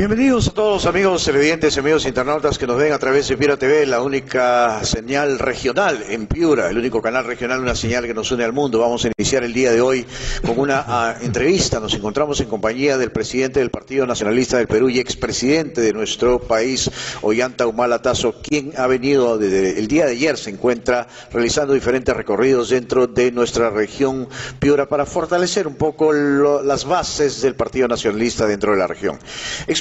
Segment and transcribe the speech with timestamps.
[0.00, 3.84] Bienvenidos a todos amigos televidentes, amigos internautas que nos ven a través de Piura TV,
[3.84, 8.42] la única señal regional en Piura, el único canal regional, una señal que nos une
[8.44, 8.78] al mundo.
[8.78, 10.06] Vamos a iniciar el día de hoy
[10.46, 11.80] con una ah, entrevista.
[11.80, 16.38] Nos encontramos en compañía del presidente del Partido Nacionalista del Perú y expresidente de nuestro
[16.38, 16.90] país,
[17.20, 22.16] Ollanta Humala Tazo, quien ha venido desde el día de ayer, se encuentra realizando diferentes
[22.16, 24.30] recorridos dentro de nuestra región
[24.60, 29.18] Piura para fortalecer un poco las bases del Partido Nacionalista dentro de la región.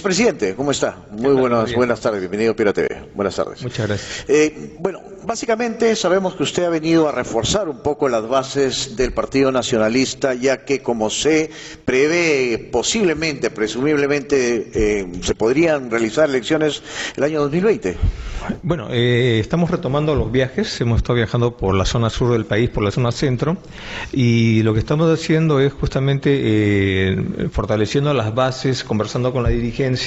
[0.09, 0.97] Presidente, ¿cómo está?
[1.11, 2.99] Muy buenas, buenas tardes, bienvenido a Pira TV.
[3.13, 3.61] Buenas tardes.
[3.61, 4.25] Muchas gracias.
[4.27, 9.13] Eh, bueno, básicamente sabemos que usted ha venido a reforzar un poco las bases del
[9.13, 11.51] Partido Nacionalista, ya que como se
[11.85, 16.81] prevé posiblemente, presumiblemente, eh, se podrían realizar elecciones
[17.15, 17.95] el año 2020.
[18.63, 22.71] Bueno, eh, estamos retomando los viajes, hemos estado viajando por la zona sur del país,
[22.71, 23.57] por la zona centro,
[24.11, 27.15] y lo que estamos haciendo es justamente
[27.51, 29.98] fortaleciendo las bases, conversando con la dirigencia,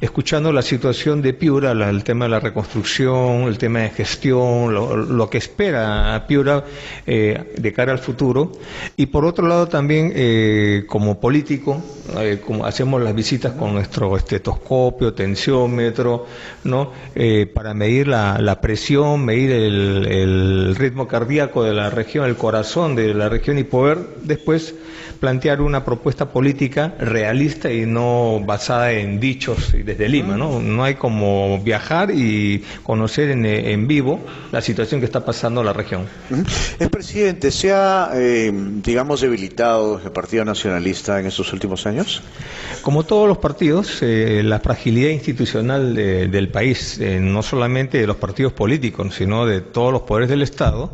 [0.00, 5.30] escuchando la situación de Piura, el tema de la reconstrucción, el tema de gestión, lo,
[5.30, 6.64] que espera Piura
[7.06, 8.52] eh, de cara al futuro.
[8.96, 11.82] Y por otro lado también, eh, como político,
[12.18, 16.26] eh, como hacemos las visitas con nuestro estetoscopio, tensiómetro,
[16.64, 16.92] ¿no?
[17.54, 23.14] para medir la, presión, medir el, el ritmo cardíaco de la región, el corazón de
[23.14, 24.74] la región y poder después
[25.16, 30.60] plantear una propuesta política realista y no basada en dichos desde Lima, ¿no?
[30.60, 34.20] No hay como viajar y conocer en, vivo
[34.52, 36.06] la situación que está pasando en la región.
[36.78, 42.22] El presidente se ha, eh, digamos, debilitado el Partido Nacionalista en estos últimos años.
[42.82, 48.16] Como todos los partidos, eh, la fragilidad institucional del país, eh, no solamente de los
[48.16, 50.92] partidos políticos, sino de todos los poderes del Estado,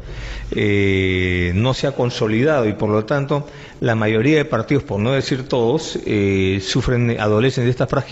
[0.55, 3.47] no se ha consolidado y por lo tanto
[3.81, 5.99] la mayoría de partidos, por no decir todos,
[6.61, 8.12] sufren, adolecen de esta fragilidad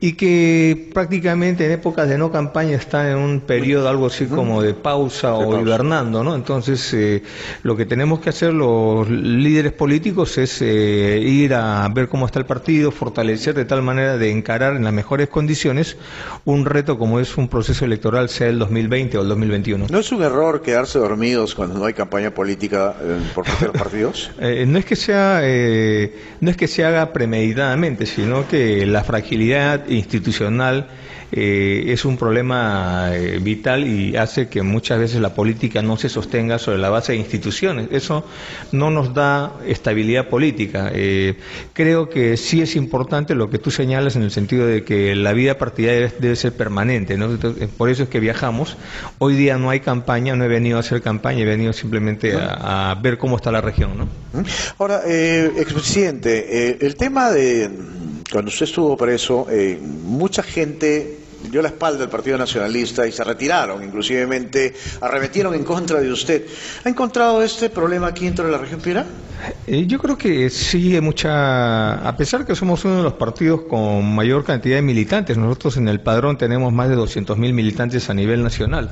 [0.00, 4.62] y que prácticamente en épocas de no campaña están en un periodo algo así como
[4.62, 6.34] de pausa o hibernando, ¿no?
[6.34, 7.22] Entonces, eh,
[7.62, 12.38] lo que tenemos que hacer los líderes políticos es eh, ir a ver cómo está
[12.38, 15.96] el partido, fortalecer de tal manera de encarar en las mejores condiciones
[16.44, 19.86] un reto como es un proceso electoral, sea el 2020 o el 2021.
[19.90, 23.72] ¿No es un error quedarse dormidos cuando no hay campaña política eh, por parte de
[23.72, 24.30] los partidos?
[24.66, 25.40] no es que sea,
[26.40, 30.88] no es que se haga premeditadamente, sino que la fragilidad institucional
[31.32, 36.08] eh, es un problema eh, vital y hace que muchas veces la política no se
[36.08, 37.88] sostenga sobre la base de instituciones.
[37.92, 38.24] Eso
[38.72, 40.90] no nos da estabilidad política.
[40.92, 41.36] Eh,
[41.72, 45.32] creo que sí es importante lo que tú señalas en el sentido de que la
[45.32, 47.16] vida partidaria debe, ser permanente.
[47.76, 48.76] por eso es que viajamos.
[49.18, 52.98] Hoy día no hay campaña, no he venido a hacer campaña, he venido simplemente a,
[53.00, 53.96] ver cómo está la región.
[53.98, 54.08] ¿no?
[54.78, 57.70] Ahora, expresidente, el tema de
[58.30, 61.18] cuando usted estuvo preso, eh, mucha gente
[61.50, 66.46] dio la espalda al Partido Nacionalista y se retiraron, inclusivemente arremetieron en contra de usted.
[66.84, 69.06] ¿Ha encontrado este problema aquí dentro de la región Piura?
[69.66, 73.62] Eh, yo creo que sí, hay mucha, a pesar que somos uno de los partidos
[73.62, 77.74] con mayor cantidad de militantes, nosotros en el padrón tenemos más de 200.000 mil
[78.08, 78.90] a nivel nacional,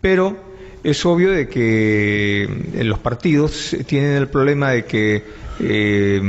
[0.00, 0.49] pero
[0.82, 6.20] es obvio de que eh, los partidos tienen el problema de que eh,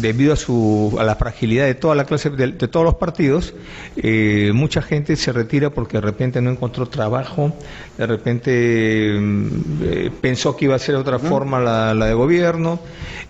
[0.00, 3.54] debido a, su, a la fragilidad de toda la clase, de, todos los partidos,
[3.96, 7.54] eh, mucha gente se retira porque de repente no encontró trabajo,
[7.96, 12.80] de repente eh, pensó que iba a ser de otra forma la, de gobierno.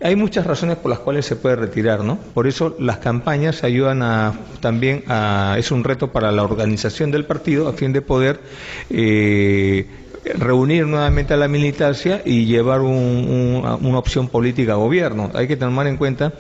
[0.03, 2.19] Hay muchas razones por las cuales se puede retirar, ¿no?
[2.35, 7.27] Por eso las campañas ayudan a, también a, es un reto para la organización del
[7.27, 8.41] partido a fin de poder
[10.25, 15.31] reunir nuevamente a la militancia y llevar una opción política a gobierno.
[15.35, 16.33] Hay que tener en cuenta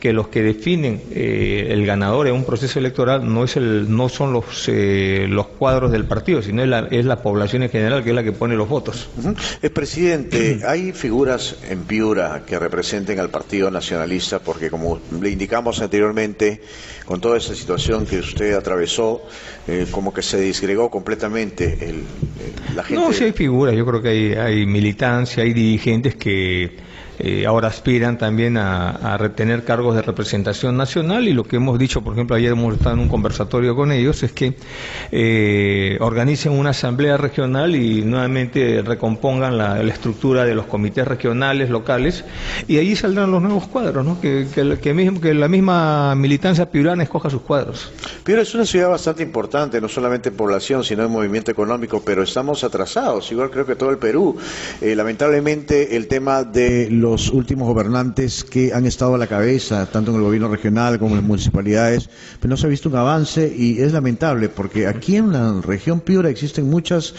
[0.00, 4.08] que los que definen eh, el ganador en un proceso electoral no es el, no
[4.08, 8.02] son los eh, los cuadros del partido, sino es la, es la población en general
[8.02, 9.08] que es la que pone los votos.
[9.62, 15.80] El presidente, hay figuras en Piura que representen al Partido Nacionalista, porque como le indicamos
[15.80, 16.60] anteriormente,
[17.06, 19.22] con toda esa situación que usted atravesó,
[19.68, 22.02] eh, como que se disgregó completamente el,
[22.74, 26.76] la gente hay figuras, yo creo que hay, hay militancia, hay dirigentes que
[27.22, 32.02] eh, ahora aspiran también a, retener cargos de representación nacional y lo que hemos dicho,
[32.02, 34.56] por ejemplo, ayer hemos estado en un conversatorio con ellos, es que
[35.12, 42.24] eh, organicen una asamblea regional y nuevamente recompongan la, estructura de los comités regionales, locales,
[42.66, 47.92] y ahí saldrán los nuevos cuadros, que, la misma militancia piurana escoja sus cuadros.
[48.24, 52.22] Piura es una ciudad bastante importante, no solamente en población, sino en movimiento económico, pero
[52.22, 54.36] estamos atrasados, igual creo que todo el Perú.
[54.80, 59.84] Eh, lamentablemente el tema de los los últimos gobernantes que han estado a la cabeza,
[59.84, 62.08] tanto en el gobierno regional como en las municipalidades,
[62.40, 66.00] pero no se ha visto un avance y es lamentable porque aquí en la región
[66.00, 67.14] Piura existen muchas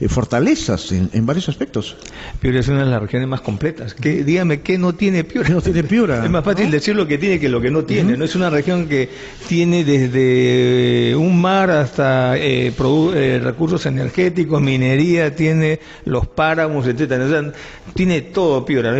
[0.00, 1.96] eh, fortalezas en, varios aspectos.
[2.40, 3.94] Piura es una de las regiones más completas.
[3.94, 5.48] ¿Qué, dígame, ¿qué no tiene Piura?
[5.48, 6.24] No tiene Piura.
[6.26, 8.16] Es más fácil decir lo que tiene que lo que no tiene.
[8.16, 9.08] No es una región que
[9.46, 17.52] tiene desde un mar hasta eh, eh, recursos energéticos, minería, tiene los páramos, etcétera.
[17.94, 18.90] tiene todo Piura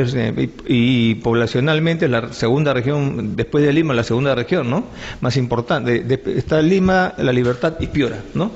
[0.66, 4.84] y, poblacionalmente la segunda región, después de Lima, la segunda región, ¿no?
[5.20, 6.04] Más importante.
[6.36, 8.50] está Lima, La Libertad y Piura, ¿no?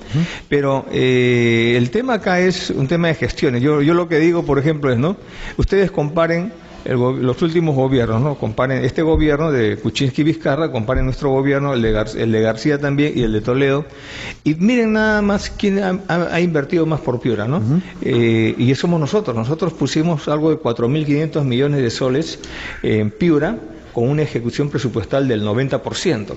[0.49, 3.63] Pero eh, el tema acá es un tema de gestiones.
[3.63, 5.17] Yo, yo lo que digo, por ejemplo, es, ¿no?
[5.57, 6.53] Ustedes comparen
[6.85, 8.35] los últimos gobiernos, ¿no?
[8.37, 13.33] Comparen este gobierno de Kuczynski Vizcarra, comparen nuestro gobierno, el de, García también y el
[13.33, 13.85] de Toledo,
[14.45, 17.63] y miren nada más quién ha, invertido más por Piura, ¿no?
[18.03, 19.37] Eh, y somos nosotros.
[19.37, 22.39] Nosotros pusimos algo de 4.500 millones de soles
[22.83, 23.59] en Piura
[23.93, 26.35] con una ejecución presupuestal del 90%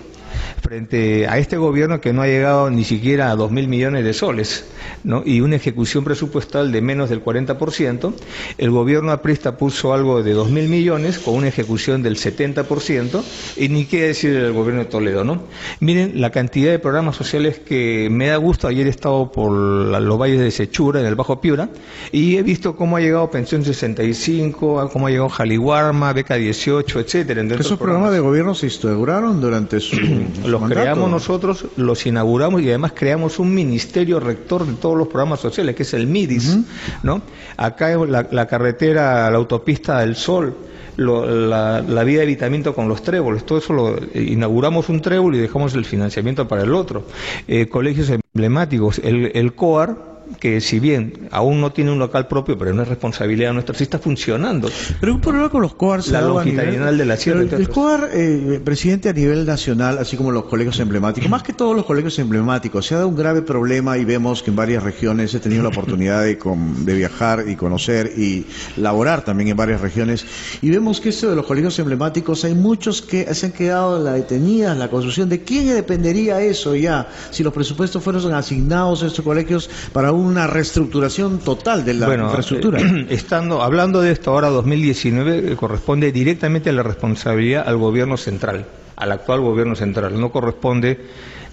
[0.61, 4.65] frente a este gobierno que no ha llegado ni siquiera a 2.000 millones de soles
[5.03, 5.23] ¿no?
[5.25, 8.13] y una ejecución presupuestal de menos del 40%,
[8.57, 13.23] el gobierno aprista puso algo de 2.000 millones con una ejecución del 70%
[13.57, 15.23] y ni qué decir el gobierno de Toledo.
[15.23, 15.43] ¿no?
[15.79, 18.67] Miren la cantidad de programas sociales que me da gusto.
[18.67, 21.69] Ayer he estado por los valles de Sechura, en el Bajo Piura,
[22.11, 27.43] y he visto cómo ha llegado Pensión 65, cómo ha llegado Jaliwarma, Beca 18, etcétera.
[27.59, 29.97] Esos programas de gobierno se instauraron durante su
[30.45, 35.39] los creamos nosotros, los inauguramos y además creamos un ministerio rector de todos los programas
[35.39, 36.59] sociales, que es el MIDIS,
[37.03, 37.21] ¿no?
[37.57, 40.55] Acá la, la carretera, la autopista del Sol,
[40.97, 45.73] la, vía de evitamiento con los tréboles, todo eso lo inauguramos un trébol y dejamos
[45.73, 47.05] el financiamiento para el otro.
[47.47, 52.57] Eh, colegios emblemáticos, el, el COAR, que si bien aún no tiene un local propio,
[52.57, 54.69] pero no es responsabilidad nuestra, sí está funcionando.
[54.99, 57.41] Pero un problema con los COAR La longitudinal de la sierra.
[57.41, 61.75] El, COAR, eh, presidente a nivel nacional, así como los colegios emblemáticos, más que todos
[61.75, 65.33] los colegios emblemáticos, se ha dado un grave problema y vemos que en varias regiones
[65.33, 68.45] he tenido la oportunidad de, de viajar y conocer y
[68.77, 70.25] laborar también en varias regiones
[70.61, 74.03] y vemos que esto de los colegios emblemáticos hay muchos que se han quedado en
[74.05, 79.07] la detenida, la construcción de quién dependería eso ya, si los presupuestos fueron asignados a
[79.07, 82.79] estos colegios para un una reestructuración total de la infraestructura.
[82.79, 88.17] Eh, estando, hablando de esto ahora, 2019, eh, corresponde directamente a la responsabilidad al gobierno
[88.17, 88.65] central,
[88.95, 90.19] al actual gobierno central.
[90.19, 90.99] No corresponde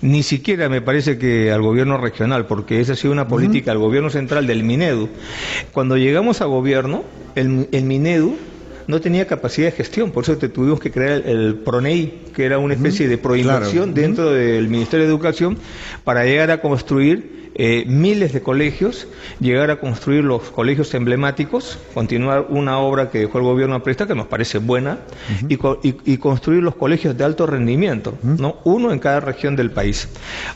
[0.03, 3.81] ni siquiera me parece que al gobierno regional, porque esa ha sido una política del
[3.81, 5.11] gobierno central del Minedu.
[5.73, 8.37] Cuando llegamos a gobierno, el, el Minedu
[8.91, 12.59] no tenía capacidad de gestión, por eso te tuvimos que crear el, PRONEI, que era
[12.59, 15.57] una especie de proinversión dentro del Ministerio de Educación,
[16.05, 19.09] para llegar a construir eh, miles de colegios,
[19.41, 24.07] llegar a construir los colegios emblemáticos, continuar una obra que dejó el gobierno a presta
[24.07, 24.99] que nos parece buena,
[25.49, 28.59] y, construir los colegios de alto rendimiento, ¿no?
[28.65, 30.09] uno en cada región del país.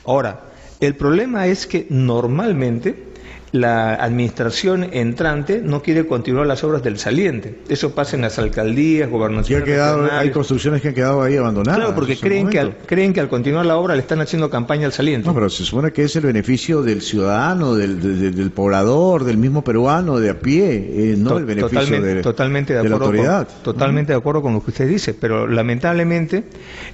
[0.04, 3.14] Ahora, el problema es que normalmente
[3.54, 7.60] la administración entrante no quiere continuar las obras del saliente.
[7.68, 9.78] Eso pasa en las alcaldías, gobernaciones.
[9.78, 11.78] hay construcciones que han quedado ahí abandonadas.
[11.78, 14.86] Claro, porque creen que, al, creen que al continuar la obra le están haciendo campaña
[14.86, 15.28] al saliente.
[15.28, 20.18] No, pero se supone que es el beneficio del ciudadano, del, poblador, del mismo peruano
[20.18, 23.48] de a pie, eh, no el beneficio totalmente, de, totalmente de, acuerdo la autoridad.
[23.62, 26.42] totalmente de acuerdo con lo que usted dice, pero lamentablemente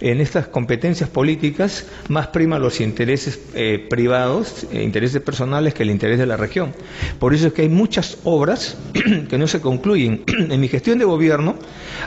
[0.00, 5.90] en estas competencias políticas más prima los intereses eh, privados, eh, intereses personales que el
[5.90, 6.49] interés de la región
[7.18, 8.76] por eso es que hay muchas obras
[9.28, 10.24] que no se concluyen.
[10.26, 11.56] en mi gestión de gobierno,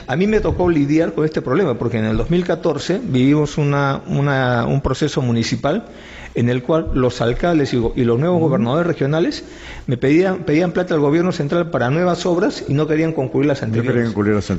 [0.06, 5.22] a mí me tocó lidiar con este problema, porque en el 2014 vivimos un proceso
[5.22, 5.86] municipal
[6.34, 9.44] en el cual los alcaldes y, los nuevos gobernadores regionales
[9.86, 13.62] me pedían, pedían plata al gobierno central para nuevas obras y no querían concluir las
[13.62, 14.12] anteriores.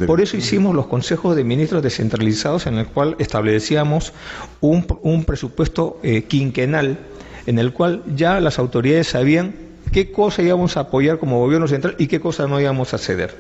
[0.07, 4.13] Por eso hicimos los consejos de ministros descentralizados en el cual establecíamos
[4.61, 6.97] un, presupuesto eh, quinquenal
[7.45, 9.64] en el cual ya las autoridades sabían
[9.95, 13.33] qué cosa íbamos a apoyar como gobierno central y qué cosa no íbamos a ceder.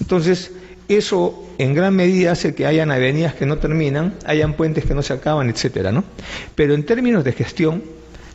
[0.00, 0.50] Entonces,
[0.88, 5.02] eso en gran medida hace que hayan avenidas que no terminan, hayan puentes que no
[5.04, 6.02] se acaban, etcétera, ¿no?
[6.56, 7.84] Pero en términos de gestión,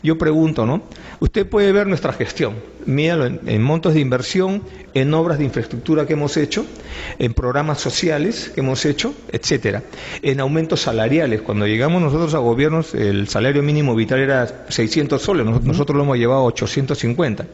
[0.04, 0.84] yo pregunto, ¿no?
[1.20, 4.62] Usted puede ver nuestra gestión, míralo en, montos de inversión,
[4.94, 6.66] en obras de infraestructura que hemos hecho,
[7.18, 9.84] en programas sociales que hemos hecho, etcétera,
[10.22, 11.42] en aumentos salariales.
[11.42, 16.18] Cuando llegamos nosotros a gobiernos, el salario mínimo vital era 600 soles, nosotros, lo hemos
[16.18, 17.46] llevado a 850.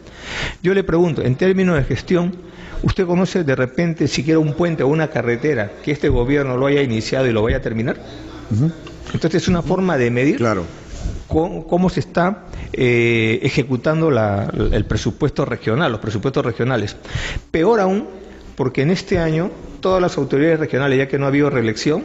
[0.61, 2.35] Yo le pregunto, en términos de gestión,
[2.81, 6.81] ¿usted conoce de repente siquiera un puente o una carretera que este gobierno lo haya
[6.81, 7.97] iniciado y lo vaya a terminar?
[9.13, 10.65] Entonces es una forma de medir claro
[11.33, 16.95] cómo, se está eh, ejecutando el presupuesto regional, los presupuestos regionales.
[17.49, 18.07] Peor aún,
[18.55, 22.03] porque en este año todas las autoridades regionales, ya que no ha habido reelección,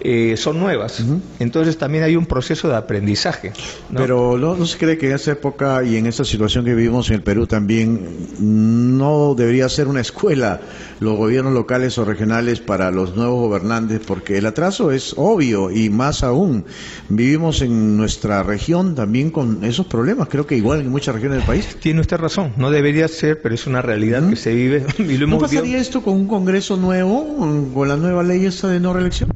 [0.00, 1.02] eh, son nuevas.
[1.38, 3.52] Entonces también hay un proceso de aprendizaje.
[3.96, 7.16] Pero ¿no, se cree que en esa época y en esta situación que vivimos en
[7.16, 10.60] el Perú también no debería ser una escuela
[11.00, 14.00] los gobiernos locales o regionales para los nuevos gobernantes?
[14.06, 16.64] Porque el atraso es obvio y más aún
[17.08, 20.28] vivimos en nuestra región también con esos problemas.
[20.28, 21.76] Creo que igual en muchas regiones del país.
[21.80, 24.84] Tiene usted razón, no debería ser, pero es una realidad que se vive.
[25.26, 27.36] ¿No pasaría esto con un Congreso nuevo,
[27.72, 29.30] con la nueva ley esa de no reelección?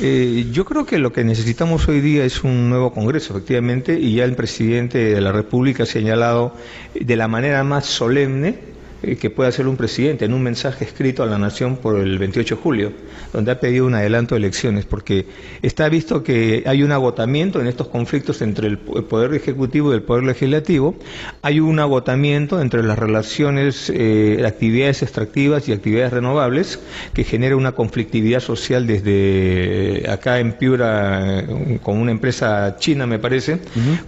[0.00, 4.16] Eh, yo creo que lo que necesitamos hoy día es un nuevo Congreso, efectivamente, y
[4.16, 6.54] ya el presidente de la República ha señalado
[6.94, 8.73] de la manera más solemne
[9.20, 12.56] que puede hacer un presidente en un mensaje escrito a la nación por el 28
[12.56, 12.92] de julio,
[13.32, 15.26] donde ha pedido un adelanto de elecciones, porque
[15.62, 20.02] está visto que hay un agotamiento en estos conflictos entre el poder ejecutivo y el
[20.02, 20.96] poder legislativo,
[21.42, 26.78] hay un agotamiento entre las relaciones, eh, actividades extractivas y actividades renovables,
[27.12, 31.44] que genera una conflictividad social desde acá en Piura,
[31.82, 33.58] con una empresa china, me parece,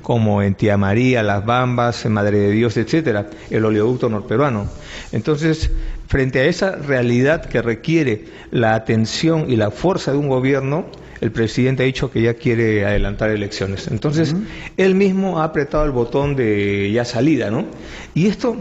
[0.02, 4.68] como en Tía María, Las Bambas, en Madre de Dios, etcétera, el oleoducto norperuano.
[5.16, 5.70] Entonces,
[6.08, 10.84] frente a esa realidad que requiere la atención y la fuerza de un gobierno,
[11.22, 13.88] el presidente ha dicho que ya quiere adelantar elecciones.
[13.88, 14.36] Entonces,
[14.76, 17.64] él mismo ha apretado el botón de ya salida, ¿no?
[18.14, 18.58] Y esto,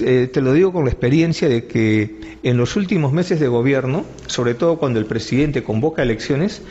[0.00, 4.06] eh, te lo digo con la experiencia de que en los últimos meses de gobierno,
[4.28, 6.62] sobre todo cuando el presidente convoca elecciones,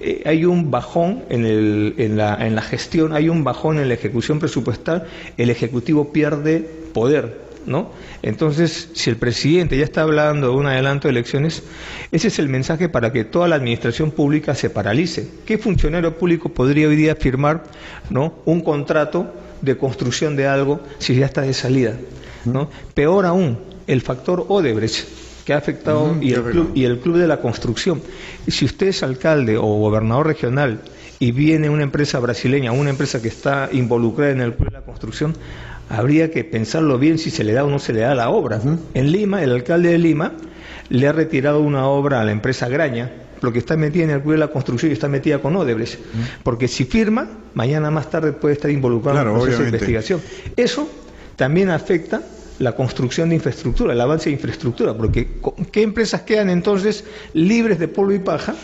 [0.00, 1.44] eh, hay un bajón en,
[1.98, 6.60] en, la, en la gestión, hay un bajón en la ejecución presupuestal, el Ejecutivo pierde
[6.94, 7.92] poder ¿no?
[8.22, 11.62] Entonces, si el presidente ya está hablando de un adelanto de elecciones,
[12.10, 15.28] ese es el mensaje para que toda la administración pública se paralice.
[15.46, 17.64] ¿Qué funcionario público podría hoy día firmar
[18.10, 18.34] ¿no?
[18.46, 21.94] un contrato de construcción de algo si ya está de salida?
[22.44, 22.70] ¿no?
[22.94, 25.06] Peor aún, el factor Odebrecht
[25.44, 28.02] que ha afectado y, el club, y el club de la construcción.
[28.46, 30.82] Si usted es alcalde o gobernador regional
[31.18, 34.84] y viene una empresa brasileña, una empresa que está involucrada en el club de la
[34.84, 35.34] construcción,
[35.88, 38.60] habría que pensarlo bien si se le da o no se le da la obra.
[38.94, 40.32] En Lima, el alcalde de Lima
[40.88, 44.32] le ha retirado una obra a la empresa Graña, porque está metida en el club
[44.32, 45.98] de la construcción y está metida con Odebrecht.
[46.42, 50.20] Porque si firma, mañana más tarde puede estar involucrado en el proceso de investigación.
[50.56, 50.88] Eso
[51.36, 52.22] también afecta
[52.58, 55.28] la construcción de infraestructura, el avance de infraestructura, porque
[55.70, 58.54] ¿qué empresas quedan entonces libres de polvo y paja?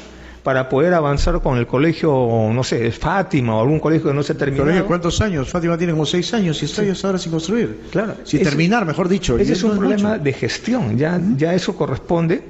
[0.45, 4.35] Para poder avanzar con el colegio, no sé, Fátima o algún colegio que no se
[4.35, 4.63] terminó.
[4.63, 5.49] ¿Colegio cuántos años?
[5.49, 7.81] Fátima tiene como seis años y está ahora sin construir.
[7.91, 8.15] Claro.
[8.25, 9.39] Sin terminar, mejor dicho.
[9.39, 12.45] Ese es un problema de gestión, ya, ya eso corresponde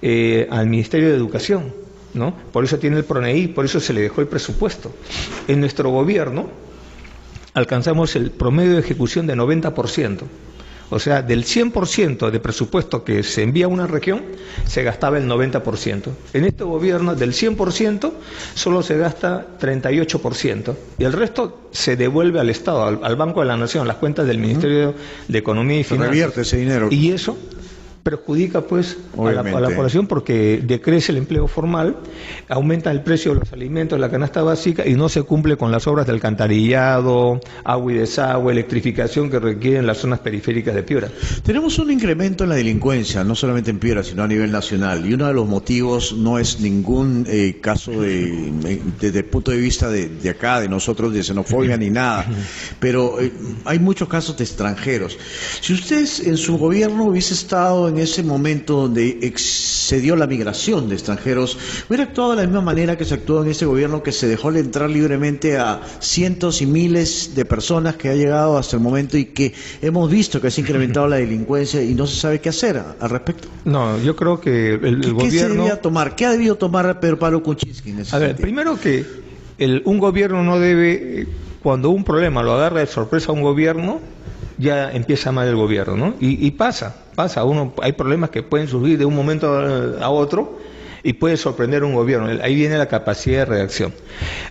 [0.00, 1.74] eh, al Ministerio de Educación,
[2.14, 2.34] ¿no?
[2.50, 4.90] Por eso tiene el PRONEI, por eso se le dejó el presupuesto.
[5.46, 6.48] En nuestro gobierno
[7.52, 10.22] alcanzamos el promedio de ejecución de 90%.
[10.90, 14.22] O sea, del 100% de presupuesto que se envía a una región,
[14.66, 16.10] se gastaba el 90%.
[16.32, 18.12] En este gobierno, del 100%,
[18.54, 20.74] solo se gasta 38%.
[20.98, 24.38] Y el resto se devuelve al Estado, al, Banco de la Nación, las cuentas del
[24.38, 24.94] Ministerio
[25.28, 26.10] de Economía y Finanzas.
[26.10, 26.88] revierte ese dinero.
[26.90, 27.36] Y eso
[28.04, 29.42] perjudica pues a la,
[29.74, 31.96] población porque decrece el empleo formal,
[32.48, 35.86] aumenta el precio de los alimentos, la canasta básica y no se cumple con las
[35.86, 41.08] obras de alcantarillado, agua y desagüe, electrificación que requieren las zonas periféricas de Piura.
[41.42, 45.06] Tenemos un incremento en la delincuencia, no solamente en Piura, sino a nivel nacional.
[45.06, 49.56] Y uno de los motivos no es ningún eh, caso de, desde el punto de
[49.56, 52.26] vista de, acá, de nosotros, de xenofobia ni nada.
[52.80, 53.32] Pero eh,
[53.64, 55.16] hay muchos casos de extranjeros.
[55.62, 60.88] Si usted en su gobierno hubiese estado en en ese momento donde excedió la migración
[60.88, 61.56] de extranjeros,
[61.88, 64.50] hubiera actuado de la misma manera que se actuó en ese gobierno que se dejó
[64.52, 69.26] entrar libremente a cientos y miles de personas que ha llegado hasta el momento y
[69.26, 72.82] que hemos visto que se ha incrementado la delincuencia y no se sabe qué hacer
[73.00, 73.48] al respecto?
[73.64, 75.18] No, yo creo que el, gobierno...
[75.18, 76.16] ¿Qué se debía tomar?
[76.16, 79.04] ¿Qué ha debido tomar Pedro Pablo Kuczynski en ese A ver, primero que
[79.84, 81.28] un gobierno no debe,
[81.62, 84.00] cuando un problema lo agarra de sorpresa a un gobierno,
[84.58, 86.14] ya empieza mal el gobierno, ¿no?
[86.20, 89.48] Y, pasa, pasa, uno, hay problemas que pueden surgir de un momento
[90.00, 90.58] a otro
[91.02, 92.28] y puede sorprender un gobierno.
[92.42, 93.92] Ahí viene la capacidad de reacción.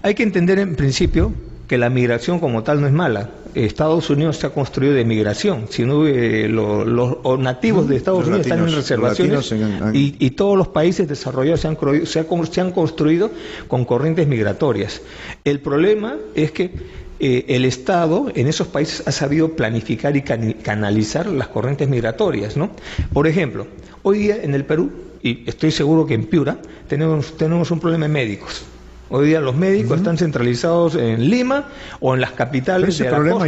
[0.01, 1.33] Hay que entender en principio
[1.67, 3.31] que la migración como tal no es mala.
[3.55, 5.67] Estados Unidos se ha construido de migración.
[5.69, 9.53] Si no, los, nativos de Estados Unidos están en reservaciones
[9.93, 13.31] Y, todos los países desarrollados se han, se han construido
[13.67, 15.01] con corrientes migratorias.
[15.43, 16.71] El problema es que
[17.25, 22.57] eh, el Estado en esos países ha sabido planificar y canalizar las corrientes migratorias.
[22.57, 22.71] ¿no?
[23.13, 23.65] Por ejemplo,
[24.01, 26.57] hoy día en el Perú, y estoy seguro que en Piura,
[26.89, 28.63] tenemos, tenemos un problema de médicos.
[29.09, 31.69] Hoy día los médicos están centralizados en Lima
[32.01, 33.47] o en las capitales de la costa,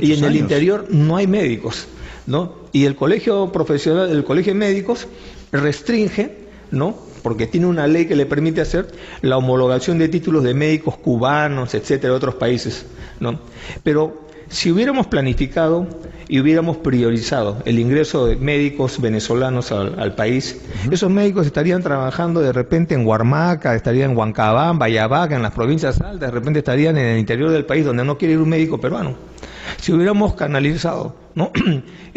[0.00, 1.88] y en el interior no hay médicos.
[2.28, 2.54] ¿no?
[2.70, 5.08] Y el colegio profesional, el colegio de médicos
[5.50, 6.36] restringe,
[6.70, 7.07] ¿no?
[7.22, 8.88] Porque tiene una ley que le permite hacer
[9.22, 12.86] la homologación de títulos de médicos cubanos, etcétera, de otros países,
[13.20, 13.40] ¿no?
[13.82, 15.86] Pero si hubiéramos planificado
[16.28, 22.52] y hubiéramos priorizado el ingreso de médicos venezolanos al, país, esos médicos estarían trabajando de
[22.52, 27.06] repente en Huarmaca, estarían en Huancabán, Vallabaca, en las provincias altas, de repente estarían en
[27.06, 29.16] el interior del país donde no quiere ir un médico peruano.
[29.80, 31.52] Si hubiéramos canalizado ¿no?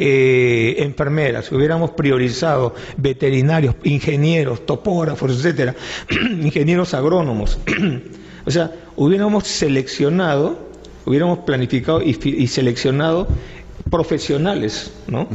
[0.04, 5.76] Eh, enfermeras, si hubiéramos priorizado veterinarios, ingenieros, topógrafos, etcétera,
[6.42, 7.60] ingenieros agrónomos,
[8.46, 10.71] o sea, hubiéramos seleccionado
[11.06, 13.28] hubiéramos planificado y, seleccionado
[13.90, 15.28] profesionales, ¿no?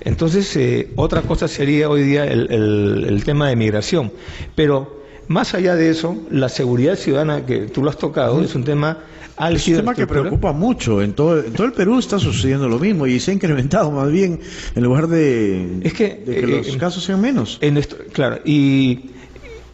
[0.00, 4.12] Entonces, eh, otra cosa sería hoy día el, tema de migración.
[4.54, 8.64] Pero más allá de eso, la seguridad ciudadana, que tú lo has tocado, es un
[8.64, 8.98] tema
[9.50, 11.02] Es un tema que preocupa mucho.
[11.02, 14.10] En todo, en todo el Perú está sucediendo lo mismo y se ha incrementado más
[14.10, 14.40] bien
[14.74, 17.58] en lugar de, es que, que los eh, casos sean menos.
[17.60, 17.80] En
[18.12, 19.10] claro, y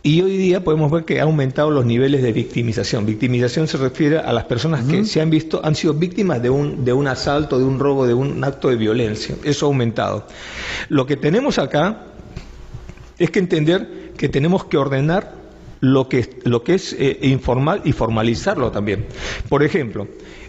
[0.09, 3.05] y hoy día podemos ver que ha aumentado los niveles de victimización.
[3.05, 6.83] Victimización se refiere a las personas que se han visto, han sido víctimas de un,
[6.83, 9.37] de un asalto, de un robo, de un acto de violencia.
[9.45, 10.27] Eso ha aumentado.
[10.89, 12.07] Lo que tenemos acá
[13.19, 15.35] es que entender que tenemos que ordenar
[15.81, 19.05] lo que, lo que es eh, informal y formalizarlo también.
[19.51, 20.09] Por ejemplo,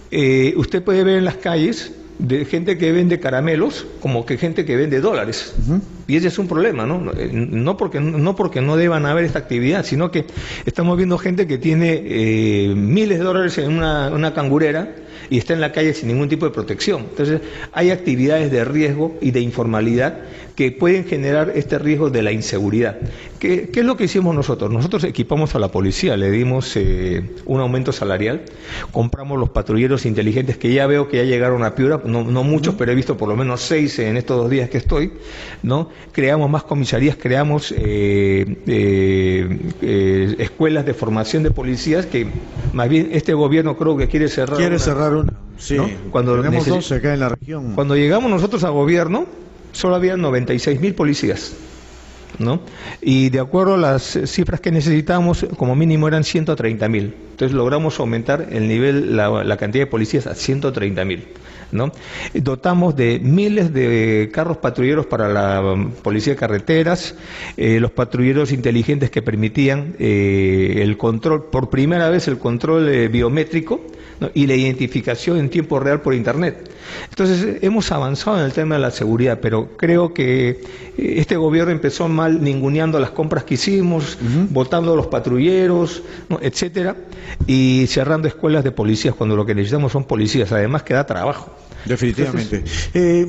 [0.09, 4.63] eh, usted puede ver en las calles de gente que vende caramelos como que gente
[4.63, 5.53] que vende dólares.
[6.09, 7.11] Y ese es un problema, ¿no?
[7.15, 10.25] Eh, no porque, no porque no deban haber esta actividad, sino que
[10.65, 14.95] estamos viendo gente que tiene eh, miles de dólares en una, una cangurera
[15.29, 17.07] y está en la calle sin ningún tipo de protección.
[17.09, 20.19] Entonces, hay actividades de riesgo y de informalidad
[20.59, 22.97] que pueden generar este riesgo de la inseguridad.
[23.39, 24.69] ¿Qué, es lo que hicimos nosotros?
[24.69, 28.41] Nosotros equipamos a la policía, le dimos eh, un aumento salarial,
[28.91, 32.91] compramos los patrulleros inteligentes que ya veo que ya llegaron a Piura, no, muchos, pero
[32.91, 35.13] he visto por lo menos seis en estos dos días que estoy,
[35.63, 35.91] ¿no?
[36.11, 42.27] Creamos más comisarías, creamos eh, eh, escuelas de formación de policías que
[42.79, 44.55] más bien este gobierno creo que quiere cerrar.
[44.55, 45.33] Quiere cerrar una.
[45.57, 45.75] Sí,
[46.11, 47.73] cuando tenemos 12 acá en la región.
[47.75, 49.25] Cuando llegamos nosotros a gobierno,
[49.73, 51.51] solo había 96 mil policías.
[52.37, 52.61] ¿No?
[53.01, 57.15] Y de acuerdo a las cifras que necesitábamos, como mínimo eran 130 mil.
[57.31, 61.27] Entonces logramos aumentar el nivel, la, cantidad de policías a 130 mil.
[61.71, 61.91] ¿no?
[62.33, 67.15] Dotamos de miles de carros patrulleros para la um, policía de carreteras,
[67.57, 73.07] eh, los patrulleros inteligentes que permitían eh, el control, por primera vez el control eh,
[73.07, 73.81] biométrico
[74.33, 76.69] y la identificación en tiempo real por Internet.
[77.09, 80.59] Entonces, hemos avanzado en el tema de la seguridad, pero creo que eh,
[80.97, 84.17] este gobierno empezó mal ninguneando las compras que hicimos,
[84.49, 86.03] votando a los patrulleros,
[86.41, 86.95] etcétera,
[87.47, 91.51] y cerrando escuelas de policías cuando lo que necesitamos son policías, además que da trabajo.
[91.85, 92.63] Definitivamente.
[92.93, 93.25] Eh,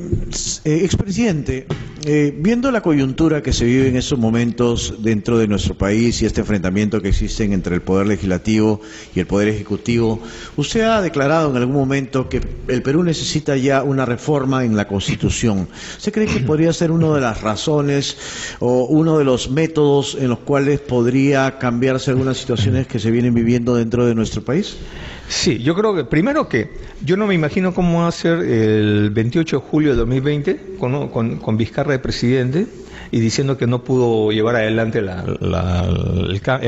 [0.65, 1.67] eh, expresidente,
[2.05, 6.25] eh, viendo la coyuntura que se vive en estos momentos dentro de nuestro país y
[6.25, 8.81] este enfrentamiento que existe entre el Poder Legislativo
[9.15, 10.21] y el Poder Ejecutivo,
[10.57, 14.87] usted ha declarado en algún momento que el Perú necesita ya una reforma en la
[14.87, 15.67] Constitución.
[15.97, 18.17] ¿Usted cree que podría ser una de las razones
[18.59, 23.33] o uno de los métodos en los cuales podría cambiarse algunas situaciones que se vienen
[23.33, 24.77] viviendo dentro de nuestro país?
[25.31, 26.71] Sí, yo creo que primero que
[27.05, 31.07] yo no me imagino cómo va a ser el 28 de julio de 2020 con,
[31.07, 32.67] con, Vizcarra de presidente
[33.11, 35.09] y diciendo que no pudo llevar adelante el,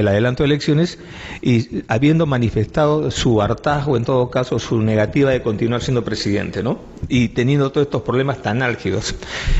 [0.07, 0.99] adelanto de elecciones
[1.41, 6.79] y habiendo manifestado su hartazgo, en todo caso, su negativa de continuar siendo presidente, ¿no?
[7.07, 9.15] Y teniendo todos estos problemas tan álgidos.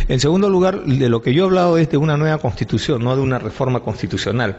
[0.10, 3.16] En segundo lugar, de lo que yo he hablado es de una nueva constitución, no
[3.16, 4.58] de una reforma constitucional,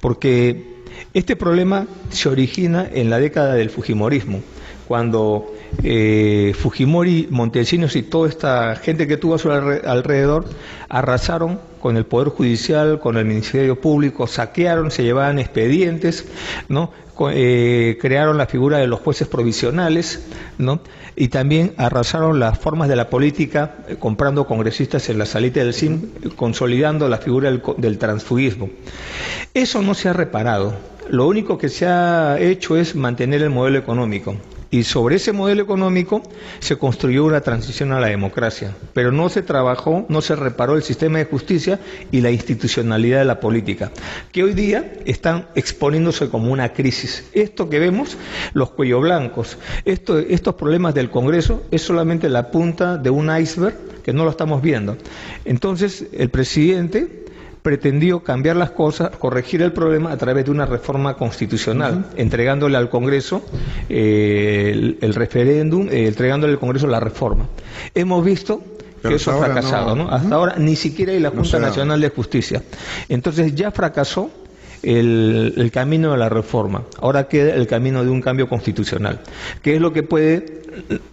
[0.00, 0.78] porque
[1.12, 4.40] este problema se origina en la década del Fujimorismo,
[4.86, 5.52] cuando
[5.82, 10.46] eh, Fujimori, Montesinos y toda esta gente que tuvo a su alrededor
[10.88, 16.26] arrasaron con el Poder Judicial, con el Ministerio Público, saquearon, se llevaban expedientes,
[16.68, 16.90] ¿no?
[17.30, 20.24] Eh, crearon la figura de los jueces provisionales,
[21.16, 25.74] y también arrasaron las formas de la política, eh, comprando congresistas en la salita del
[25.74, 28.70] CIM, consolidando la figura del, del transfugismo.
[29.52, 30.74] Eso no se ha reparado.
[31.10, 34.36] Lo único que se ha hecho es mantener el modelo económico.
[34.70, 36.22] Y sobre ese modelo económico
[36.58, 40.82] se construyó una transición a la democracia, pero no se trabajó, no se reparó el
[40.82, 43.90] sistema de justicia y la institucionalidad de la política,
[44.30, 47.24] que hoy día están exponiéndose como una crisis.
[47.32, 48.18] Esto que vemos,
[48.52, 54.12] los cuello blancos, estos problemas del Congreso, es solamente la punta de un iceberg que
[54.12, 54.98] no lo estamos viendo.
[55.46, 57.24] Entonces, el presidente
[57.62, 62.88] pretendió cambiar las cosas, corregir el problema a través de una reforma constitucional, entregándole al
[62.88, 63.42] Congreso
[63.88, 67.48] eh, el, referéndum, eh, entregándole al Congreso la reforma.
[67.94, 68.62] Hemos visto
[69.02, 70.08] que eso ha fracasado, ¿no?
[70.10, 72.62] Hasta ahora ni siquiera hay la Junta Nacional de Justicia.
[73.08, 74.30] Entonces ya fracasó
[74.82, 76.84] el, camino de la reforma.
[77.00, 79.20] Ahora queda el camino de un cambio constitucional,
[79.62, 80.62] que es lo que puede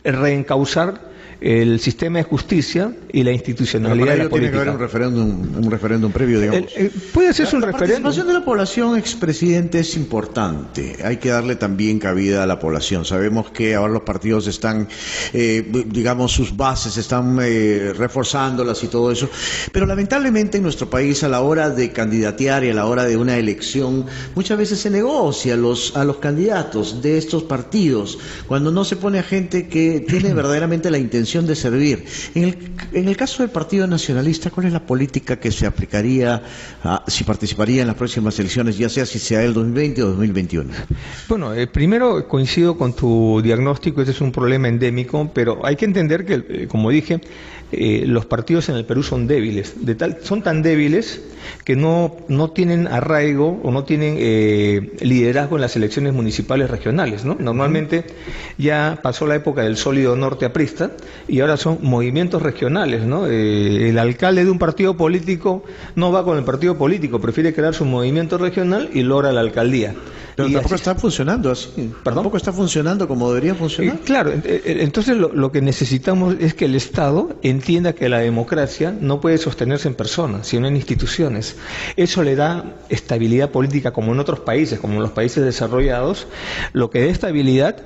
[0.04, 4.40] reencauzar el sistema de justicia y la institucionalidad de la política.
[4.40, 6.72] tiene que haber un referéndum, un referéndum previo, digamos.
[6.76, 7.98] Eh, puede hacerse un la referéndum.
[7.98, 10.98] La participación de la población, expresidente, es importante.
[11.04, 13.06] Hay que darle también cabida a la población.
[13.06, 14.88] Sabemos que ahora los partidos están,
[15.34, 19.30] eh, digamos, sus bases están eh, reforzándolas y todo eso.
[19.72, 23.18] Pero lamentablemente en nuestro país, a la hora de candidatear y a la hora de
[23.18, 28.18] una elección, muchas veces se negocia a los, a los candidatos de estos partidos,
[28.48, 32.06] cuando no se pone a gente que tiene verdaderamente la intención de servir.
[32.36, 32.58] En el,
[32.94, 36.44] en el caso del Partido Nacionalista, ¿cuál es la política que se aplicaría
[36.84, 40.72] ah, si participaría en las próximas elecciones, ya sea si sea el 2020 o 2021?
[41.28, 45.86] Bueno, eh, primero coincido con tu diagnóstico, este es un problema endémico, pero hay que
[45.86, 47.20] entender que, eh, como dije,
[47.72, 51.22] eh, los partidos en el Perú son débiles, de tal, son tan débiles
[51.64, 57.26] que no, no tienen arraigo o no tienen eh, liderazgo en las elecciones municipales regionales.
[57.26, 57.36] ¿no?
[57.40, 58.06] Normalmente
[58.58, 60.92] ya pasó la época del sólido norte aprista
[61.28, 63.02] y ahora son movimientos regionales.
[63.30, 65.64] Eh, el alcalde de un partido político
[65.96, 69.94] no va con el partido político, prefiere crear su movimiento regional y logra la alcaldía.
[70.36, 71.70] Pero tampoco está funcionando así.
[72.04, 72.16] ¿Perdón?
[72.16, 74.00] Tampoco está funcionando como debería funcionar.
[74.00, 79.22] claro, entonces lo, lo, que necesitamos es que el Estado entienda que la democracia no
[79.22, 81.56] puede sostenerse en personas, sino en instituciones.
[81.96, 86.28] Eso le da estabilidad política como en otros países, como en los países desarrollados.
[86.74, 87.78] Lo que da estabilidad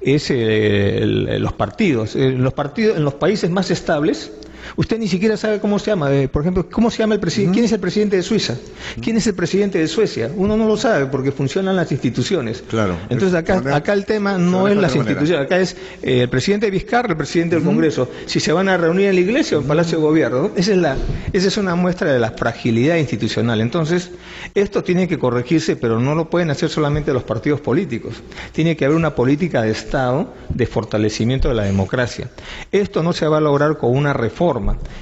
[0.00, 1.00] es eh,
[1.40, 2.14] los partidos.
[2.14, 4.30] En los partidos, en los países más estables,
[4.74, 6.12] Usted ni siquiera sabe cómo se llama.
[6.12, 7.52] Eh, por ejemplo, ¿cómo se llama el presidente?
[7.52, 8.56] ¿Quién es el presidente de Suiza?
[9.00, 10.30] ¿Quién es el presidente de Suecia?
[10.36, 12.62] Uno no lo sabe porque funcionan las instituciones.
[12.68, 12.96] Claro.
[13.08, 16.70] Entonces acá, acá el tema no es las instituciones, acá es eh, el presidente de
[16.72, 18.08] Vizcarra, el presidente del Congreso.
[18.26, 20.50] Si se van a reunir en la iglesia o en el Palacio de Gobierno.
[20.56, 20.96] Esa es, la,
[21.32, 23.60] esa es una muestra de la fragilidad institucional.
[23.60, 24.10] Entonces,
[24.54, 28.14] esto tiene que corregirse, pero no lo pueden hacer solamente los partidos políticos.
[28.52, 32.30] Tiene que haber una política de Estado de fortalecimiento de la democracia.
[32.72, 34.55] Esto no se va a lograr con una reforma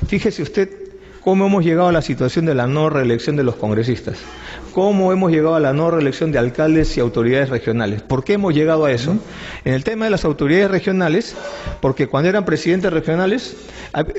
[0.06, 0.70] Fíjese usted
[1.24, 4.18] cómo hemos llegado a la situación de la no reelección de los congresistas,
[4.74, 8.02] cómo hemos llegado a la no reelección de alcaldes y autoridades regionales.
[8.02, 9.16] ¿Por qué hemos llegado a eso?
[9.64, 11.34] En el tema de las autoridades regionales,
[11.80, 13.56] porque cuando eran presidentes regionales,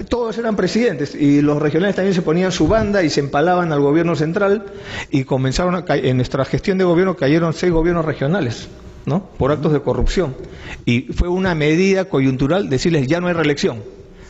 [0.10, 3.82] todos eran presidentes y los regionales también se ponían su banda y se empalaban al
[3.82, 4.66] gobierno central
[5.12, 8.68] y comenzaron a en nuestra gestión de gobierno cayeron seis gobiernos regionales.
[9.06, 9.24] ¿no?
[9.38, 10.36] por actos de corrupción.
[10.84, 13.84] Y fue una medida coyuntural decirles ya no hay reelección.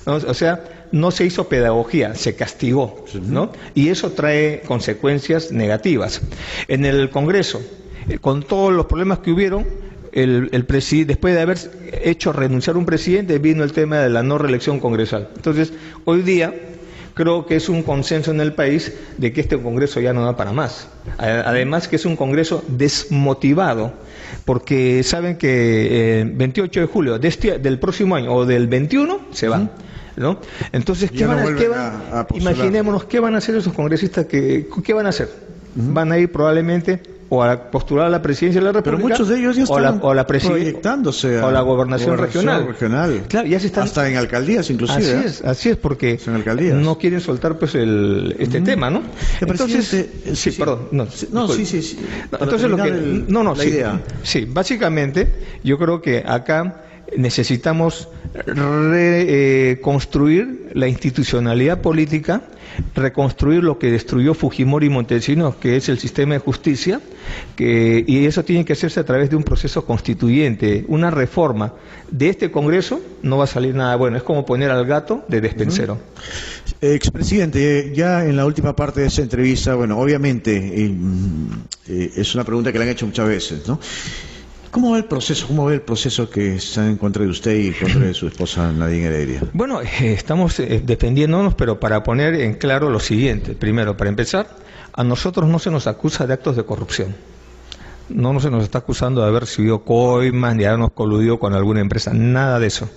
[0.05, 0.63] O sea,
[0.95, 3.51] no se hizo pedagogía, se castigó, ¿no?
[3.73, 6.21] Y eso trae consecuencias negativas.
[6.69, 7.62] En el Congreso,
[8.08, 9.67] eh, con todos los problemas que hubieron,
[10.13, 11.58] el, después de haber
[12.01, 15.27] hecho renunciar un presidente, vino el tema de la no reelección congresal.
[15.36, 15.73] Entonces,
[16.05, 16.53] hoy día
[17.13, 20.38] creo que es un consenso en el país de que este Congreso ya no da
[20.38, 20.88] para más.
[21.17, 23.91] Además que es un Congreso desmotivado,
[24.45, 29.49] porque saben que el 28 de julio este, del próximo año o del 21 se
[29.49, 29.69] va.
[30.17, 30.39] ¿No?
[30.71, 34.25] Entonces, ¿qué van, a, imaginémonos, ¿qué van a hacer esos congresistas?
[34.25, 35.30] Que, ¿Qué van a hacer?
[35.75, 38.97] Van a ir probablemente o a postular a la presidencia de la República.
[38.97, 43.25] Pero muchos de ellos ya están o la, proyectándose o la gobernación, regional.
[43.28, 43.84] Claro, ya se están...
[43.84, 44.99] Hasta en alcaldías, inclusive.
[44.99, 45.21] Así ¿eh?
[45.25, 46.19] es, así es, porque
[46.73, 49.01] no quieren soltar pues el, este tema, ¿no?
[49.41, 50.88] Entonces, sí, perdón.
[50.91, 51.99] No, sí, sí, sí.
[52.32, 52.91] Entonces, lo que...
[53.28, 54.01] no, no, la idea.
[54.23, 56.84] Sí, básicamente, yo creo que acá
[57.17, 62.41] necesitamos reconstruir la institucionalidad política,
[62.95, 67.01] reconstruir lo que destruyó Fujimori y Montesinos, que es el sistema de justicia,
[67.57, 71.73] y eso tiene que hacerse a través de un proceso constituyente, una reforma.
[72.11, 75.41] De este Congreso no va a salir nada bueno, es como poner al gato de
[75.41, 75.97] despensero.
[76.81, 80.95] Expresidente, ya en la última parte de esa entrevista, bueno, obviamente eh,
[81.87, 83.79] eh, es una pregunta que le han hecho muchas veces, ¿no?
[84.75, 85.47] ¿Cómo va el proceso?
[85.47, 88.73] ¿Cómo ve el proceso que está en contra de usted y contra de su esposa
[88.73, 89.41] Nadine Heredia?
[89.53, 93.53] Bueno, eh, estamos eh, defendiéndonos, pero para poner en claro lo siguiente.
[93.53, 94.49] Primero, para empezar,
[94.91, 97.15] a nosotros no se nos acusa de actos de corrupción.
[98.09, 102.11] No se nos está acusando de haber recibido coimas ni habernos coludido con alguna empresa.
[102.13, 102.89] Nada de eso.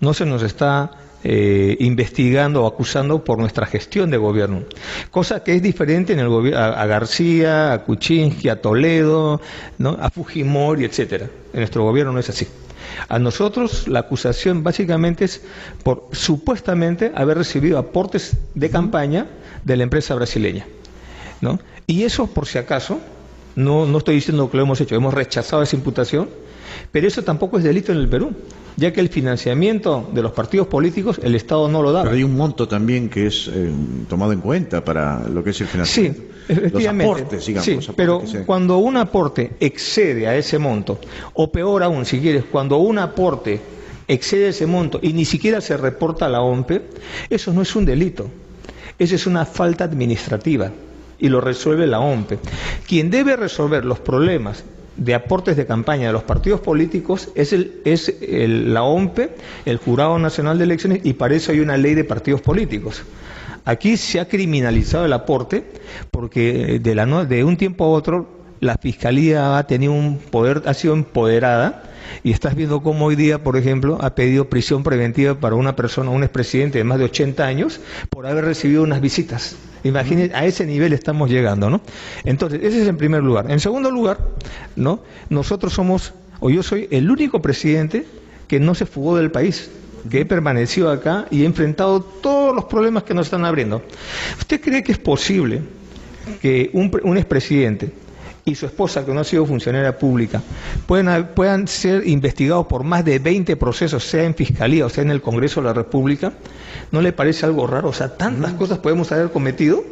[0.00, 0.92] No se nos está
[1.24, 4.62] eh, investigando o acusando por nuestra gestión de gobierno.
[5.10, 9.40] Cosa que es diferente en el a, a, García, a Kuczynski, a Toledo,
[9.78, 9.96] ¿no?
[10.00, 11.28] a Fujimori, etcétera.
[11.52, 12.46] En nuestro gobierno no es así.
[13.08, 15.42] A nosotros la acusación básicamente es
[15.82, 19.26] por supuestamente haber recibido aportes de campaña
[19.64, 20.66] de la empresa brasileña.
[21.40, 21.58] ¿no?
[21.86, 23.00] Y eso, por si acaso,
[23.56, 26.28] no, no estoy diciendo que lo hemos hecho, hemos rechazado esa imputación,
[26.92, 28.32] pero eso tampoco es delito en el Perú.
[28.78, 32.04] Ya que el financiamiento de los partidos políticos el Estado no lo da.
[32.04, 33.70] Pero hay un monto también que es eh,
[34.08, 36.22] tomado en cuenta para lo que es el financiamiento.
[36.22, 37.04] Sí, efectivamente.
[37.12, 37.64] Los aportes, digamos.
[37.64, 41.00] Sí, aportes pero se- cuando un aporte excede a ese monto,
[41.34, 43.60] o peor aún, si quieres, cuando un aporte
[44.06, 46.82] excede ese monto y ni siquiera se reporta a la OMPE,
[47.30, 48.30] eso no es un delito,
[48.96, 50.70] eso es una falta administrativa
[51.18, 52.38] y lo resuelve la OMPE.
[52.86, 54.62] Quien debe resolver los problemas
[54.98, 59.30] de aportes de campaña de los partidos políticos es, el, es el- la OMPE,
[59.64, 63.02] el Jurado Nacional de Elecciones, y para eso hay una ley de partidos políticos.
[63.64, 65.64] Aquí se ha criminalizado el aporte
[66.10, 70.74] porque de, la de un tiempo a otro la Fiscalía ha tenido un poder, ha
[70.74, 71.84] sido empoderada
[72.24, 76.10] y estás viendo cómo hoy día, por ejemplo, ha pedido prisión preventiva para una persona,
[76.10, 79.56] un expresidente de más de 80 años, por haber recibido unas visitas.
[79.84, 81.80] Imagínense, a ese nivel estamos llegando, ¿no?
[82.24, 83.50] Entonces, ese es en primer lugar.
[83.50, 84.18] En segundo lugar,
[84.74, 85.00] ¿no?
[85.28, 88.06] Nosotros somos, o yo soy el único presidente
[88.48, 89.70] que no se fugó del país,
[90.10, 93.82] que he permanecido acá y he enfrentado todos los problemas que nos están abriendo.
[94.38, 95.62] ¿Usted cree que es posible
[96.40, 97.92] que un, un expresidente
[98.50, 100.42] y su esposa, que no ha sido funcionaria pública,
[100.86, 105.10] puedan, puedan ser investigados por más de 20 procesos, sea en Fiscalía o sea en
[105.10, 106.32] el Congreso de la República?
[106.90, 107.88] ¿No le parece algo raro?
[107.90, 109.84] O sea, tantas cosas podemos haber cometido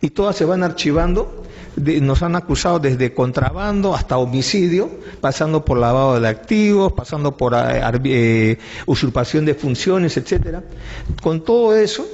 [0.00, 1.42] y todas se van archivando.
[1.76, 4.88] De- nos han acusado desde contrabando hasta homicidio,
[5.20, 10.62] pasando por lavado de activos, pasando por eh, eh, usurpación de funciones, etcétera.
[11.22, 12.06] Con todo eso,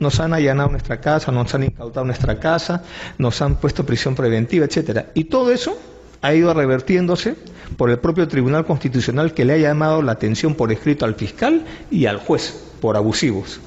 [0.00, 2.82] nos han allanado nuestra casa, nos han incautado nuestra casa,
[3.18, 5.10] nos han puesto prisión preventiva, etcétera.
[5.14, 5.78] Y todo eso
[6.22, 7.36] ha ido revertiéndose
[7.76, 11.64] por el propio Tribunal Constitucional que le ha llamado la atención por escrito al fiscal
[11.90, 13.60] y al juez por abusivos.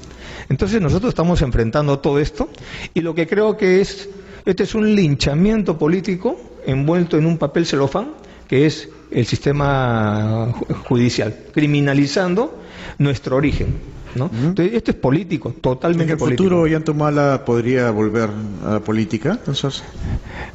[0.48, 2.50] Entonces nosotros estamos enfrentando todo esto
[2.92, 4.08] y lo que creo que es,
[4.44, 8.12] este es un linchamiento político envuelto en un papel celofán
[8.46, 12.60] que es el sistema ju- judicial, criminalizando
[12.98, 13.93] nuestro origen.
[14.16, 14.30] ¿No?
[14.32, 16.42] Entonces, esto es político, ¿En totalmente el político.
[16.44, 18.30] futuro Yantumala podría volver
[18.66, 19.32] a la política?
[19.32, 19.82] Entonces,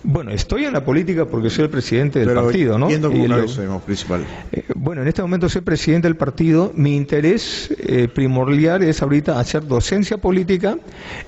[0.04, 2.88] Bueno, estoy en la política porque soy el presidente del pero partido, ¿no?
[2.90, 4.26] como lo- cabeza, digamos, principal.
[4.52, 6.72] Eh, Bueno, en este momento soy presidente del partido.
[6.76, 10.78] Mi interés eh, primordial es ahorita hacer docencia política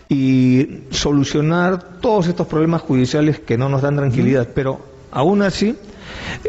[0.09, 4.47] y solucionar todos estos problemas judiciales que no nos dan tranquilidad.
[4.55, 4.79] Pero
[5.11, 5.75] aún así,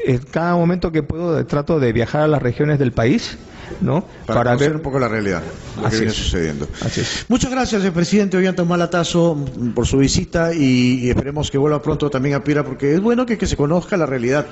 [0.06, 3.36] eh, cada momento que puedo trato de viajar a las regiones del país,
[3.80, 4.04] ¿no?
[4.26, 5.42] Para, conocer ver un poco la realidad,
[5.80, 6.16] lo Así que viene es.
[6.18, 6.68] sucediendo.
[6.84, 7.26] Así es.
[7.28, 9.44] Muchas gracias, el presidente Ollanta Tazo
[9.74, 13.26] por su visita y, y esperemos que vuelva pronto también a Pira, porque es bueno
[13.26, 14.46] que, que se conozca la realidad.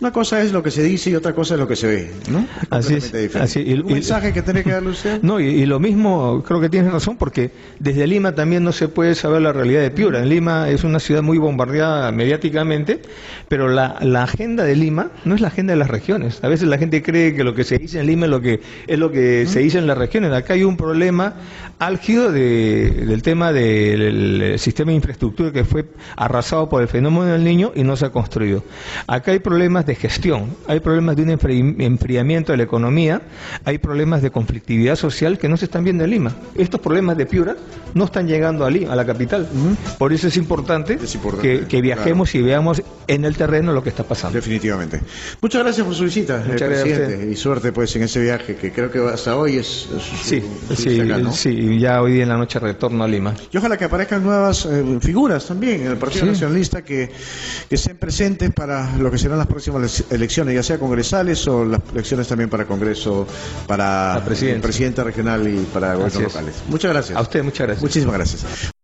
[0.00, 2.10] Una cosa es lo que se dice y otra cosa es lo que se ve,
[2.30, 2.46] ¿no?
[2.70, 5.22] Así es, así, y- ¿Un y- mensaje que tiene que darle usted?
[5.22, 8.88] No, y, y lo mismo, creo que tienes razón, porque desde Lima también no se
[8.88, 10.22] puede saber la realidad de Piura.
[10.22, 13.00] En Lima es una ciudad muy bombardeada mediáticamente,
[13.48, 16.38] pero la, la agenda de Lima no es la agenda de las regiones.
[16.42, 18.55] A veces la gente cree que lo que se dice en Lima es lo que,
[18.86, 20.32] es lo que se dice en las regiones.
[20.32, 21.34] Acá hay un problema
[21.78, 25.84] álgido de- del tema del sistema de infraestructura que fue
[26.16, 28.64] arrasado por el fenómeno del niño y no se ha construido.
[29.06, 33.22] Acá hay problemas de gestión, hay problemas de un enfri- enfriamiento de la economía,
[33.64, 36.34] hay problemas de conflictividad social que no se están viendo en Lima.
[36.54, 37.56] Estos problemas de Piura
[37.94, 39.46] no están llegando a Lima, a la capital.
[39.98, 43.82] Por eso es importante, Es importante, que, que viajemos y veamos en el terreno lo
[43.82, 44.36] que está pasando.
[44.36, 45.00] Definitivamente.
[45.40, 48.20] Muchas gracias por su visita, eh, Muchas gracias a presidente, y suerte pues en ese
[48.20, 51.32] viaje que creo que hasta hoy es, es Sí, su sí, visita acá, ¿no?
[51.32, 53.34] sí, y ya hoy día en la noche retorno a Lima.
[53.50, 56.30] Y ojalá que aparezcan nuevas eh, figuras también en el Partido Sí.
[56.32, 57.10] Nacionalista que,
[57.68, 61.64] que estén presentes para lo que serán las próximas ele- elecciones, ya sea congresales o
[61.64, 63.26] las elecciones también para Congreso,
[63.66, 64.62] para La presidencia.
[64.62, 66.54] presidente regional y para gobiernos locales.
[66.68, 67.16] Muchas gracias.
[67.18, 67.82] A usted, muchas gracias.
[67.82, 68.75] Muchísimas gracias.